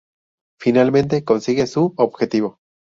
[0.59, 2.57] Finalmente consigue su objetivo.